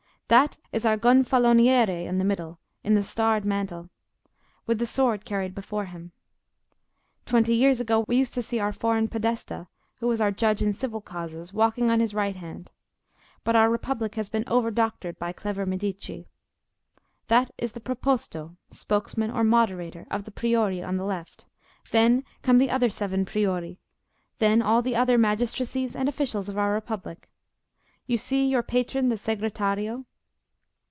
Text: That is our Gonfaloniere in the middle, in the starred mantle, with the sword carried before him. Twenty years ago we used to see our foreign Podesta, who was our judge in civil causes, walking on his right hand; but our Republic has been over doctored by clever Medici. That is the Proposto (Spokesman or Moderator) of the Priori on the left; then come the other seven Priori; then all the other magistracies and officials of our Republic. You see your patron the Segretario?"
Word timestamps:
That 0.39 0.57
is 0.71 0.85
our 0.85 0.95
Gonfaloniere 0.95 2.07
in 2.07 2.17
the 2.17 2.23
middle, 2.23 2.57
in 2.85 2.93
the 2.93 3.03
starred 3.03 3.43
mantle, 3.43 3.89
with 4.65 4.79
the 4.79 4.85
sword 4.85 5.25
carried 5.25 5.53
before 5.53 5.83
him. 5.83 6.13
Twenty 7.25 7.53
years 7.53 7.81
ago 7.81 8.05
we 8.07 8.15
used 8.15 8.33
to 8.35 8.41
see 8.41 8.57
our 8.57 8.71
foreign 8.71 9.09
Podesta, 9.09 9.67
who 9.97 10.07
was 10.07 10.21
our 10.21 10.31
judge 10.31 10.61
in 10.61 10.71
civil 10.71 11.01
causes, 11.01 11.51
walking 11.51 11.91
on 11.91 11.99
his 11.99 12.13
right 12.13 12.37
hand; 12.37 12.71
but 13.43 13.57
our 13.57 13.69
Republic 13.69 14.15
has 14.15 14.29
been 14.29 14.45
over 14.47 14.71
doctored 14.71 15.19
by 15.19 15.33
clever 15.33 15.65
Medici. 15.65 16.29
That 17.27 17.51
is 17.57 17.73
the 17.73 17.81
Proposto 17.81 18.55
(Spokesman 18.69 19.31
or 19.31 19.43
Moderator) 19.43 20.07
of 20.09 20.23
the 20.23 20.31
Priori 20.31 20.81
on 20.81 20.95
the 20.95 21.03
left; 21.03 21.49
then 21.91 22.23
come 22.41 22.57
the 22.57 22.69
other 22.71 22.89
seven 22.89 23.25
Priori; 23.25 23.79
then 24.39 24.61
all 24.61 24.81
the 24.81 24.95
other 24.95 25.17
magistracies 25.17 25.93
and 25.93 26.07
officials 26.07 26.47
of 26.47 26.57
our 26.57 26.71
Republic. 26.71 27.29
You 28.07 28.17
see 28.17 28.47
your 28.47 28.63
patron 28.63 29.09
the 29.09 29.15
Segretario?" 29.17 30.05